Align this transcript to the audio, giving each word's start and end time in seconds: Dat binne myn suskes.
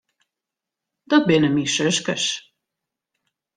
Dat 1.09 1.25
binne 1.27 1.49
myn 1.53 1.71
suskes. 1.75 2.25